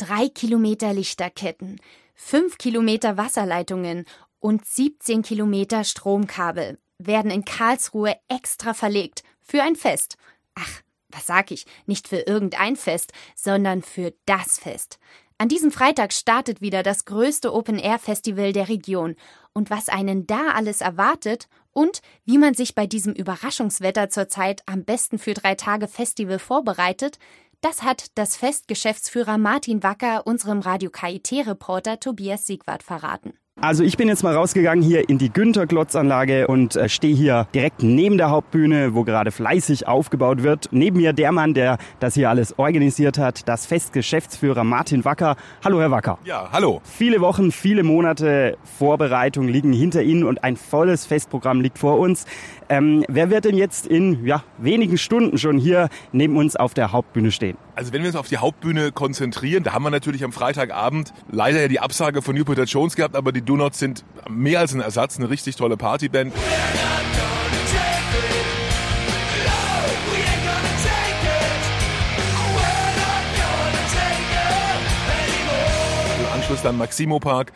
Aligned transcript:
Drei 0.00 0.30
Kilometer 0.30 0.94
Lichterketten, 0.94 1.78
fünf 2.14 2.56
Kilometer 2.56 3.18
Wasserleitungen 3.18 4.06
und 4.38 4.64
17 4.64 5.20
Kilometer 5.20 5.84
Stromkabel 5.84 6.78
werden 6.96 7.30
in 7.30 7.44
Karlsruhe 7.44 8.16
extra 8.26 8.72
verlegt 8.72 9.24
für 9.42 9.62
ein 9.62 9.76
Fest. 9.76 10.16
Ach, 10.54 10.80
was 11.10 11.26
sag 11.26 11.50
ich, 11.50 11.66
nicht 11.84 12.08
für 12.08 12.20
irgendein 12.20 12.76
Fest, 12.76 13.12
sondern 13.36 13.82
für 13.82 14.14
das 14.24 14.58
Fest. 14.58 14.98
An 15.36 15.50
diesem 15.50 15.70
Freitag 15.70 16.14
startet 16.14 16.62
wieder 16.62 16.82
das 16.82 17.04
größte 17.04 17.52
Open-Air-Festival 17.52 18.54
der 18.54 18.70
Region. 18.70 19.16
Und 19.52 19.68
was 19.68 19.90
einen 19.90 20.26
da 20.26 20.52
alles 20.54 20.80
erwartet 20.80 21.46
und 21.72 22.00
wie 22.24 22.38
man 22.38 22.54
sich 22.54 22.74
bei 22.74 22.86
diesem 22.86 23.12
Überraschungswetter 23.12 24.08
zurzeit 24.08 24.62
am 24.64 24.84
besten 24.84 25.18
für 25.18 25.34
drei 25.34 25.56
Tage 25.56 25.88
Festival 25.88 26.38
vorbereitet, 26.38 27.18
das 27.60 27.82
hat 27.82 28.06
das 28.14 28.36
Festgeschäftsführer 28.36 29.38
Martin 29.38 29.82
Wacker 29.82 30.26
unserem 30.26 30.60
Radio 30.60 30.90
KIT-Reporter 30.90 32.00
Tobias 32.00 32.46
Siegwart 32.46 32.82
verraten. 32.82 33.34
Also 33.62 33.84
ich 33.84 33.98
bin 33.98 34.08
jetzt 34.08 34.22
mal 34.22 34.34
rausgegangen 34.34 34.82
hier 34.82 35.10
in 35.10 35.18
die 35.18 35.30
Günter-Glotz-Anlage 35.30 36.46
und 36.46 36.76
äh, 36.76 36.88
stehe 36.88 37.14
hier 37.14 37.46
direkt 37.54 37.82
neben 37.82 38.16
der 38.16 38.30
Hauptbühne, 38.30 38.94
wo 38.94 39.04
gerade 39.04 39.30
fleißig 39.32 39.86
aufgebaut 39.86 40.42
wird. 40.42 40.70
Neben 40.70 40.96
mir 40.96 41.12
der 41.12 41.30
Mann, 41.30 41.52
der 41.52 41.76
das 41.98 42.14
hier 42.14 42.30
alles 42.30 42.58
organisiert 42.58 43.18
hat, 43.18 43.46
das 43.46 43.66
Festgeschäftsführer 43.66 44.64
Martin 44.64 45.04
Wacker. 45.04 45.36
Hallo 45.62 45.78
Herr 45.78 45.90
Wacker. 45.90 46.18
Ja, 46.24 46.48
hallo. 46.50 46.80
Viele 46.84 47.20
Wochen, 47.20 47.52
viele 47.52 47.82
Monate 47.82 48.56
Vorbereitung 48.78 49.46
liegen 49.46 49.74
hinter 49.74 50.02
Ihnen 50.02 50.24
und 50.24 50.42
ein 50.42 50.56
volles 50.56 51.04
Festprogramm 51.04 51.60
liegt 51.60 51.76
vor 51.76 51.98
uns. 51.98 52.24
Ähm, 52.70 53.04
wer 53.08 53.28
wird 53.28 53.44
denn 53.44 53.58
jetzt 53.58 53.86
in 53.86 54.24
ja, 54.24 54.42
wenigen 54.56 54.96
Stunden 54.96 55.36
schon 55.36 55.58
hier 55.58 55.90
neben 56.12 56.38
uns 56.38 56.56
auf 56.56 56.72
der 56.72 56.92
Hauptbühne 56.92 57.30
stehen? 57.30 57.58
Also 57.80 57.94
wenn 57.94 58.02
wir 58.02 58.08
uns 58.08 58.16
auf 58.16 58.28
die 58.28 58.36
Hauptbühne 58.36 58.92
konzentrieren, 58.92 59.64
da 59.64 59.72
haben 59.72 59.84
wir 59.84 59.90
natürlich 59.90 60.22
am 60.22 60.34
Freitagabend 60.34 61.14
leider 61.32 61.62
ja 61.62 61.68
die 61.68 61.80
Absage 61.80 62.20
von 62.20 62.36
Jupiter 62.36 62.64
Jones 62.64 62.94
gehabt, 62.94 63.16
aber 63.16 63.32
die 63.32 63.40
Donuts 63.40 63.78
sind 63.78 64.04
mehr 64.28 64.60
als 64.60 64.74
ein 64.74 64.80
Ersatz, 64.80 65.16
eine 65.16 65.30
richtig 65.30 65.56
tolle 65.56 65.78
Partyband. 65.78 66.34
Im 76.18 76.32
Anschluss 76.34 76.60
dann 76.60 76.76
Maximo 76.76 77.18
Park 77.18 77.54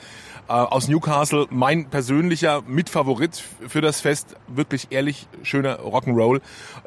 äh, 0.48 0.52
aus 0.52 0.89
Newcastle, 0.89 1.48
mein 1.50 1.91
persönlicher 1.91 2.62
Mitfavorit 2.67 3.45
für 3.69 3.83
das 3.83 4.00
Fest. 4.00 4.36
Wirklich 4.48 4.86
ehrlich 4.89 5.28
schöner 5.42 5.80
Rock'n'Roll. 5.80 6.41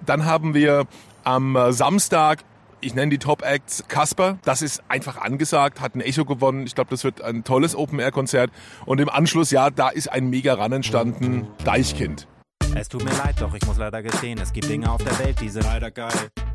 Dann 0.04 0.26
haben 0.26 0.56
wir 0.56 0.88
am 1.24 1.56
äh, 1.56 1.72
Samstag 1.72 2.44
ich 2.82 2.96
nenne 2.96 3.10
die 3.10 3.18
Top 3.18 3.44
Acts 3.44 3.84
Casper. 3.88 4.38
Das 4.44 4.62
ist 4.62 4.84
einfach 4.88 5.18
angesagt, 5.18 5.82
hat 5.82 5.96
ein 5.96 6.02
Echo 6.02 6.26
gewonnen. 6.26 6.66
Ich 6.66 6.76
glaube, 6.76 6.90
das 6.90 7.04
wird 7.04 7.22
ein 7.22 7.44
tolles 7.44 7.76
Open-Air-Konzert. 7.76 8.52
Und 8.86 9.00
im 9.00 9.10
Anschluss, 9.10 9.52
ja, 9.52 9.70
da 9.70 9.90
ist 9.90 10.12
ein 10.12 10.30
mega 10.30 10.54
Run 10.54 10.74
entstanden. 10.74 11.48
Deichkind. 11.64 12.28
Es 12.76 12.90
tut 12.90 13.04
mir 13.04 13.12
leid, 13.12 13.36
doch 13.40 13.54
ich 13.56 13.66
muss 13.66 13.78
leider 13.78 14.04
gestehen, 14.04 14.38
es 14.40 14.54
gibt 14.54 14.70
Dinge 14.70 14.92
auf 14.92 15.04
der 15.04 15.18
Welt, 15.20 15.40
die 15.42 15.50
sind 15.50 15.64
leider 15.64 15.90
geil. 15.90 16.14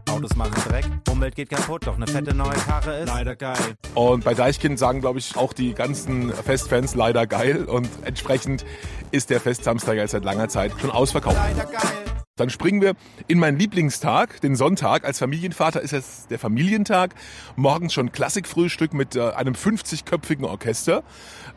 Autos 0.09 0.37
machen 0.37 0.55
Dreck, 0.69 0.85
Umwelt 1.11 1.35
geht 1.35 1.49
kaputt, 1.49 1.87
doch 1.87 1.97
eine 1.97 2.07
fette 2.07 2.35
neue 2.35 2.51
Karre 2.51 2.99
ist 2.99 3.09
leider 3.09 3.35
geil. 3.35 3.57
Und 3.95 4.23
bei 4.23 4.35
Deichkind 4.35 4.79
sagen, 4.79 5.01
glaube 5.01 5.19
ich, 5.19 5.37
auch 5.37 5.53
die 5.53 5.75
ganzen 5.75 6.33
Festfans 6.33 6.95
leider 6.95 7.27
geil. 7.27 7.65
Und 7.65 7.89
entsprechend 8.05 8.65
ist 9.11 9.31
der 9.31 9.41
Festsamstag 9.41 9.97
jetzt 9.97 10.13
seit 10.13 10.25
langer 10.25 10.49
Zeit 10.49 10.73
schon 10.81 10.91
ausverkauft. 10.91 11.37
Leider 11.37 11.65
geil. 11.65 12.12
Dann 12.37 12.49
springen 12.49 12.81
wir 12.81 12.95
in 13.29 13.39
meinen 13.39 13.59
Lieblingstag, 13.59 14.41
den 14.41 14.57
Sonntag. 14.57 15.05
Als 15.05 15.19
Familienvater 15.19 15.83
ist 15.83 15.93
es 15.93 16.29
der 16.29 16.39
Familientag. 16.39 17.15
Morgens 17.57 17.93
schon 17.93 18.11
Klassikfrühstück 18.11 18.95
mit 18.95 19.17
äh, 19.17 19.33
einem 19.33 19.53
50-köpfigen 19.53 20.47
Orchester. 20.47 21.03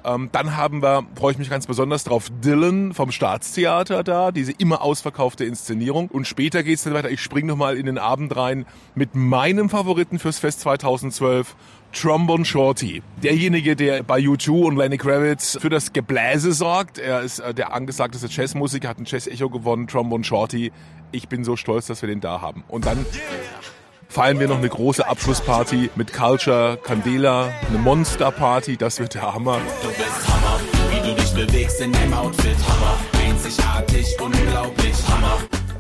Ähm, 0.04 0.28
dann 0.34 0.58
haben 0.58 0.82
wir, 0.82 1.08
freue 1.16 1.32
ich 1.32 1.38
mich 1.38 1.50
ganz 1.50 1.66
besonders 1.66 2.04
drauf, 2.04 2.28
Dylan 2.44 2.94
vom 2.94 3.14
Staatstheater 3.14 4.04
da, 4.04 4.34
diese 4.34 4.52
immer 4.52 4.82
ausverkaufte 4.82 5.46
Inszenierung. 5.46 6.10
Und 6.10 6.28
später 6.28 6.62
geht's 6.62 6.84
dann 6.84 6.94
weiter. 6.94 7.10
Ich 7.10 7.22
springe 7.22 7.48
nochmal 7.48 7.78
in 7.78 7.86
den 7.86 7.98
Abend 7.98 8.36
rein 8.36 8.66
mit 8.96 9.16
meinem 9.16 9.70
Favoriten 9.70 10.20
fürs 10.20 10.40
Fest 10.40 10.60
2012. 10.60 11.56
Trombone 11.96 12.44
Shorty. 12.44 13.02
Derjenige, 13.24 13.76
der 13.76 14.04
bei 14.04 14.20
U2 14.20 14.66
und 14.66 14.76
Lenny 14.76 14.98
Kravitz 14.98 15.58
für 15.60 15.70
das 15.70 15.94
Gebläse 15.94 16.52
sorgt. 16.52 16.98
Er 16.98 17.22
ist 17.22 17.40
äh, 17.40 17.54
der 17.54 17.74
angesagteste 17.74 18.28
Jazzmusiker, 18.30 18.90
hat 18.90 19.00
ein 19.00 19.06
Jazz-Echo 19.06 19.50
gewonnen, 19.50 19.88
Trombone 19.88 20.24
Shorty. 20.24 20.72
Ich 21.12 21.30
bin 21.30 21.44
so 21.44 21.56
stolz, 21.56 21.88
dass 21.88 22.02
wir 22.02 22.10
den 22.10 22.20
da 22.20 22.42
haben. 22.42 22.64
Und 22.68 22.86
dann 22.86 23.06
feiern 24.10 24.40
wir 24.40 24.48
noch 24.48 24.58
eine 24.58 24.70
große 24.70 25.08
Abschlussparty 25.08 25.90
mit 25.96 26.12
Culture, 26.12 26.78
Candela, 26.84 27.54
eine 27.70 27.78
Monster-Party. 27.78 28.76
Das 28.76 29.00
wird 29.00 29.14
der 29.14 29.34
Hammer. 29.34 29.60
Du 29.82 29.88
bist 29.88 30.28
Hammer, 30.28 30.60
wie 30.92 31.08
du 31.08 31.16
dich 31.16 31.34
bewegst 31.34 31.80
in 31.80 31.94
deinem 31.94 32.14
Outfit. 32.14 32.58
Hammer, 32.68 32.98
einzigartig, 33.26 34.06
unglaublich. 34.22 34.85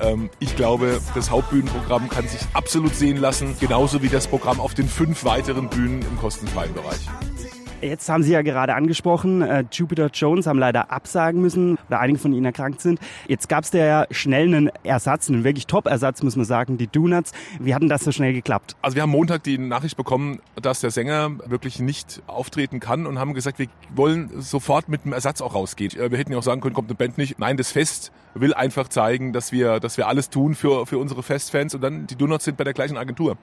Ähm, 0.01 0.29
ich 0.39 0.55
glaube, 0.55 0.99
das 1.13 1.29
Hauptbühnenprogramm 1.29 2.09
kann 2.09 2.27
sich 2.27 2.41
absolut 2.53 2.95
sehen 2.95 3.17
lassen, 3.17 3.55
genauso 3.59 4.01
wie 4.01 4.09
das 4.09 4.27
Programm 4.27 4.59
auf 4.59 4.73
den 4.73 4.87
fünf 4.87 5.23
weiteren 5.25 5.69
Bühnen 5.69 6.01
im 6.01 6.17
kostenfreien 6.17 6.73
Bereich. 6.73 7.07
Jetzt 7.81 8.07
haben 8.07 8.23
Sie 8.23 8.31
ja 8.31 8.41
gerade 8.41 8.73
angesprochen, 8.73 9.41
äh, 9.41 9.65
Jupiter 9.69 10.09
Jones 10.11 10.47
haben 10.47 10.57
leider 10.57 10.91
absagen 10.91 11.41
müssen, 11.41 11.77
oder 11.87 11.99
einige 11.99 12.17
von 12.17 12.31
ihnen 12.33 12.45
erkrankt 12.45 12.79
sind. 12.81 12.99
Jetzt 13.27 13.49
gab 13.49 13.65
es 13.65 13.73
ja 13.73 14.05
schnell 14.11 14.47
einen 14.47 14.71
Ersatz, 14.83 15.29
einen 15.29 15.43
wirklich 15.43 15.67
Top-Ersatz, 15.67 16.23
muss 16.23 16.37
man 16.37 16.45
sagen, 16.45 16.77
die 16.77 16.87
Donuts. 16.87 17.33
Wie 17.59 17.75
hat 17.75 17.81
denn 17.81 17.89
das 17.89 18.03
so 18.03 18.11
schnell 18.11 18.33
geklappt? 18.33 18.75
Also 18.81 18.95
wir 18.95 19.03
haben 19.03 19.11
Montag 19.11 19.43
die 19.43 19.57
Nachricht 19.57 19.97
bekommen, 19.97 20.39
dass 20.59 20.79
der 20.79 20.89
Sänger 20.89 21.31
wirklich 21.45 21.79
nicht 21.79 22.23
auftreten 22.27 22.79
kann 22.79 23.05
und 23.05 23.19
haben 23.19 23.33
gesagt, 23.33 23.59
wir 23.59 23.67
wollen 23.93 24.29
sofort 24.41 24.87
mit 24.87 25.03
einem 25.03 25.13
Ersatz 25.13 25.41
auch 25.41 25.53
rausgehen. 25.53 25.91
Äh, 25.99 26.11
wir 26.11 26.17
hätten 26.17 26.31
ja 26.31 26.37
auch 26.37 26.43
sagen 26.43 26.61
können, 26.61 26.75
kommt 26.75 26.89
eine 26.89 26.95
Band 26.95 27.17
nicht. 27.17 27.39
Nein, 27.39 27.57
das 27.57 27.71
Fest 27.71 28.13
will 28.33 28.53
einfach 28.53 28.87
zeigen, 28.87 29.33
dass 29.33 29.51
wir, 29.51 29.81
dass 29.81 29.97
wir 29.97 30.07
alles 30.07 30.29
tun 30.29 30.55
für, 30.55 30.85
für 30.85 30.97
unsere 30.97 31.23
Festfans 31.23 31.75
und 31.75 31.81
dann 31.81 32.07
die 32.07 32.15
Donuts 32.15 32.45
sind 32.45 32.57
bei 32.57 32.63
der 32.63 32.73
gleichen 32.73 32.97
Agentur. 32.97 33.37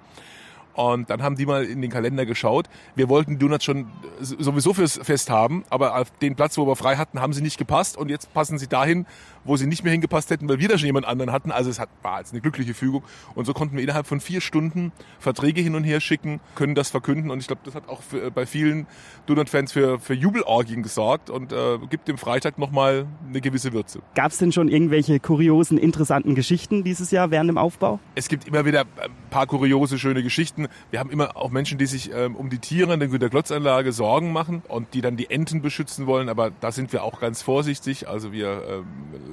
Und 0.74 1.10
dann 1.10 1.22
haben 1.22 1.36
die 1.36 1.46
mal 1.46 1.64
in 1.64 1.82
den 1.82 1.90
Kalender 1.90 2.26
geschaut. 2.26 2.68
Wir 2.94 3.08
wollten 3.08 3.38
Donuts 3.38 3.64
schon 3.64 3.86
sowieso 4.20 4.74
fürs 4.74 4.98
Fest 5.02 5.30
haben, 5.30 5.64
aber 5.70 5.98
auf 5.98 6.10
den 6.18 6.34
Platz, 6.36 6.56
wo 6.58 6.66
wir 6.66 6.76
frei 6.76 6.96
hatten, 6.96 7.20
haben 7.20 7.32
sie 7.32 7.42
nicht 7.42 7.58
gepasst. 7.58 7.96
Und 7.96 8.08
jetzt 8.08 8.32
passen 8.32 8.58
sie 8.58 8.68
dahin, 8.68 9.06
wo 9.44 9.56
sie 9.56 9.66
nicht 9.66 9.82
mehr 9.84 9.92
hingepasst 9.92 10.30
hätten, 10.30 10.48
weil 10.48 10.58
wir 10.58 10.68
da 10.68 10.78
schon 10.78 10.86
jemand 10.86 11.06
anderen 11.06 11.32
hatten. 11.32 11.50
Also 11.50 11.70
es 11.70 11.78
hat, 11.78 11.88
war 12.02 12.18
jetzt 12.18 12.32
eine 12.32 12.40
glückliche 12.40 12.74
Fügung. 12.74 13.02
Und 13.34 13.44
so 13.44 13.52
konnten 13.52 13.76
wir 13.76 13.82
innerhalb 13.82 14.06
von 14.06 14.20
vier 14.20 14.40
Stunden 14.40 14.92
Verträge 15.18 15.60
hin 15.60 15.74
und 15.74 15.84
her 15.84 16.00
schicken, 16.00 16.40
können 16.54 16.74
das 16.74 16.90
verkünden. 16.90 17.30
Und 17.30 17.40
ich 17.40 17.46
glaube, 17.46 17.62
das 17.64 17.74
hat 17.74 17.88
auch 17.88 18.02
für, 18.02 18.30
bei 18.30 18.46
vielen 18.46 18.86
Donut-Fans 19.26 19.72
für, 19.72 19.98
für 19.98 20.14
Jubelorgien 20.14 20.82
gesorgt 20.82 21.30
und 21.30 21.52
äh, 21.52 21.78
gibt 21.90 22.08
dem 22.08 22.18
Freitag 22.18 22.58
nochmal 22.58 23.06
eine 23.28 23.40
gewisse 23.40 23.72
Würze. 23.72 24.00
Gab 24.14 24.32
es 24.32 24.38
denn 24.38 24.52
schon 24.52 24.68
irgendwelche 24.68 25.20
kuriosen, 25.20 25.78
interessanten 25.78 26.34
Geschichten 26.34 26.84
dieses 26.84 27.10
Jahr 27.10 27.30
während 27.30 27.48
dem 27.48 27.58
Aufbau? 27.58 27.98
Es 28.14 28.28
gibt 28.28 28.46
immer 28.46 28.64
wieder 28.64 28.82
ein 28.82 29.10
paar 29.30 29.46
kuriose, 29.46 29.98
schöne 29.98 30.22
Geschichten. 30.22 30.61
Wir 30.90 31.00
haben 31.00 31.10
immer 31.10 31.36
auch 31.36 31.50
Menschen, 31.50 31.78
die 31.78 31.86
sich 31.86 32.10
ähm, 32.12 32.36
um 32.36 32.50
die 32.50 32.58
Tiere 32.58 32.92
in 32.94 33.00
der 33.00 33.08
Günter-Glotz-Anlage 33.08 33.92
Sorgen 33.92 34.32
machen 34.32 34.62
und 34.68 34.94
die 34.94 35.00
dann 35.00 35.16
die 35.16 35.30
Enten 35.30 35.62
beschützen 35.62 36.06
wollen. 36.06 36.28
Aber 36.28 36.50
da 36.50 36.72
sind 36.72 36.92
wir 36.92 37.04
auch 37.04 37.20
ganz 37.20 37.42
vorsichtig. 37.42 38.08
Also 38.08 38.32
wir 38.32 38.62
ähm, 38.68 38.86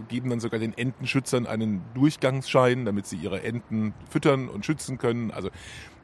geben 0.08 0.30
dann 0.30 0.40
sogar 0.40 0.60
den 0.60 0.78
Entenschützern 0.78 1.48
einen 1.48 1.82
Durchgangsschein, 1.94 2.86
damit 2.86 3.08
sie 3.08 3.18
ihre 3.18 3.44
Enten 3.44 3.94
füttern 4.10 4.50
und 4.50 4.66
schützen 4.66 4.98
können. 4.98 5.32
Also 5.32 5.50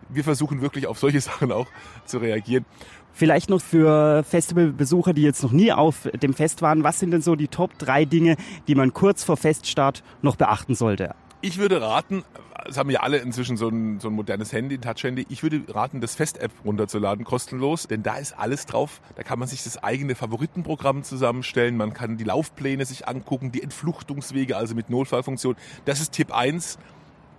wir 0.09 0.23
versuchen 0.23 0.61
wirklich 0.61 0.87
auf 0.87 0.99
solche 0.99 1.21
Sachen 1.21 1.51
auch 1.51 1.67
zu 2.05 2.17
reagieren. 2.17 2.65
Vielleicht 3.13 3.49
noch 3.49 3.61
für 3.61 4.23
Festivalbesucher, 4.23 5.13
die 5.13 5.21
jetzt 5.21 5.41
noch 5.41 5.53
nie 5.53 5.71
auf 5.71 6.09
dem 6.21 6.33
Fest 6.33 6.61
waren, 6.61 6.83
was 6.83 6.99
sind 6.99 7.11
denn 7.11 7.21
so 7.21 7.35
die 7.35 7.47
Top 7.47 7.77
drei 7.77 8.03
Dinge, 8.03 8.35
die 8.67 8.75
man 8.75 8.93
kurz 8.93 9.23
vor 9.23 9.37
Feststart 9.37 10.03
noch 10.21 10.35
beachten 10.35 10.75
sollte? 10.75 11.15
Ich 11.45 11.59
würde 11.59 11.79
raten, 11.79 12.23
es 12.67 12.75
haben 12.75 12.89
ja 12.89 13.01
alle 13.01 13.17
inzwischen 13.17 13.55
so 13.55 13.69
ein, 13.69 13.99
so 13.99 14.07
ein 14.07 14.15
modernes 14.15 14.51
Handy, 14.51 14.77
ein 14.77 14.81
Touch-Handy. 14.81 15.27
Ich 15.29 15.43
würde 15.43 15.61
raten, 15.71 16.01
das 16.01 16.15
Fest-App 16.15 16.49
runterzuladen, 16.65 17.23
kostenlos, 17.23 17.85
denn 17.85 18.01
da 18.01 18.15
ist 18.15 18.35
alles 18.35 18.65
drauf. 18.65 18.99
Da 19.15 19.21
kann 19.21 19.37
man 19.37 19.47
sich 19.47 19.63
das 19.63 19.77
eigene 19.83 20.15
Favoritenprogramm 20.15 21.03
zusammenstellen, 21.03 21.77
man 21.77 21.93
kann 21.93 22.17
die 22.17 22.23
Laufpläne 22.23 22.83
sich 22.85 23.07
angucken, 23.07 23.51
die 23.51 23.61
Entfluchtungswege, 23.61 24.57
also 24.57 24.73
mit 24.73 24.89
Notfallfunktion. 24.89 25.55
Das 25.85 26.01
ist 26.01 26.13
Tipp 26.13 26.35
1, 26.35 26.79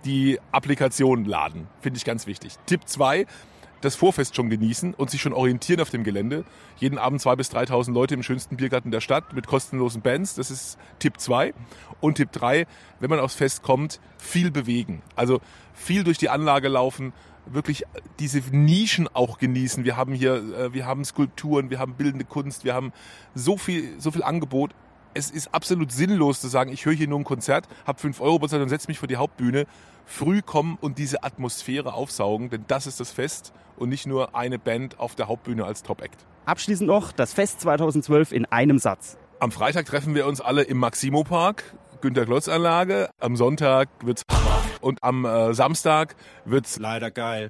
die 0.05 0.39
Applikation 0.53 1.25
laden, 1.25 1.67
finde 1.81 1.97
ich 1.97 2.05
ganz 2.05 2.27
wichtig. 2.27 2.53
Tipp 2.65 2.83
2, 2.85 3.25
das 3.81 3.95
Vorfest 3.95 4.35
schon 4.35 4.49
genießen 4.49 4.93
und 4.93 5.09
sich 5.09 5.21
schon 5.21 5.33
orientieren 5.33 5.81
auf 5.81 5.89
dem 5.89 6.03
Gelände. 6.03 6.45
Jeden 6.77 6.97
Abend 6.97 7.21
2.000 7.21 7.35
bis 7.35 7.51
3.000 7.51 7.93
Leute 7.93 8.13
im 8.13 8.23
schönsten 8.23 8.57
Biergarten 8.57 8.91
der 8.91 9.01
Stadt 9.01 9.33
mit 9.33 9.47
kostenlosen 9.47 10.01
Bands. 10.01 10.35
Das 10.35 10.51
ist 10.51 10.77
Tipp 10.99 11.19
2. 11.19 11.53
Und 11.99 12.15
Tipp 12.15 12.31
3, 12.31 12.65
wenn 12.99 13.09
man 13.09 13.19
aufs 13.19 13.35
Fest 13.35 13.63
kommt, 13.63 13.99
viel 14.17 14.51
bewegen. 14.51 15.01
Also 15.15 15.41
viel 15.73 16.03
durch 16.03 16.17
die 16.17 16.29
Anlage 16.29 16.67
laufen, 16.67 17.13
wirklich 17.45 17.83
diese 18.19 18.39
Nischen 18.51 19.07
auch 19.07 19.37
genießen. 19.37 19.85
Wir 19.85 19.95
haben 19.95 20.13
hier, 20.13 20.35
äh, 20.35 20.73
wir 20.73 20.85
haben 20.85 21.05
Skulpturen, 21.05 21.69
wir 21.69 21.79
haben 21.79 21.93
bildende 21.93 22.25
Kunst, 22.25 22.65
wir 22.65 22.73
haben 22.73 22.91
so 23.35 23.57
viel, 23.57 23.99
so 23.99 24.11
viel 24.11 24.23
Angebot 24.23 24.73
es 25.17 25.31
ist 25.31 25.53
absolut 25.53 25.91
sinnlos 25.91 26.39
zu 26.39 26.47
sagen, 26.47 26.71
ich 26.71 26.85
höre 26.85 26.93
hier 26.93 27.07
nur 27.07 27.19
ein 27.19 27.23
Konzert, 27.23 27.67
habe 27.85 27.99
5 27.99 28.21
Euro 28.21 28.39
bezahlt 28.39 28.61
und 28.61 28.69
setze 28.69 28.87
mich 28.87 28.99
vor 28.99 29.07
die 29.07 29.17
Hauptbühne. 29.17 29.65
Früh 30.05 30.41
kommen 30.41 30.77
und 30.79 30.99
diese 30.99 31.23
Atmosphäre 31.23 31.93
aufsaugen, 31.93 32.49
denn 32.49 32.65
das 32.67 32.87
ist 32.87 32.99
das 32.99 33.11
Fest 33.11 33.51
und 33.75 33.89
nicht 33.89 34.05
nur 34.05 34.35
eine 34.35 34.59
Band 34.59 34.99
auf 34.99 35.15
der 35.15 35.27
Hauptbühne 35.27 35.65
als 35.65 35.83
Top-Act. 35.83 36.25
Abschließend 36.45 36.87
noch 36.87 37.11
das 37.11 37.33
Fest 37.33 37.61
2012 37.61 38.31
in 38.31 38.45
einem 38.45 38.77
Satz. 38.77 39.17
Am 39.39 39.51
Freitag 39.51 39.85
treffen 39.85 40.15
wir 40.15 40.27
uns 40.27 40.39
alle 40.39 40.63
im 40.63 40.77
Maximo 40.77 41.23
Park, 41.23 41.75
Günter 42.01 42.25
Klotz 42.25 42.47
Anlage. 42.47 43.09
Am 43.19 43.35
Sonntag 43.35 43.89
wird's 44.03 44.23
und 44.81 45.03
am 45.03 45.25
äh, 45.25 45.53
Samstag 45.53 46.15
wird's 46.45 46.77
leider 46.77 47.11
geil. 47.11 47.45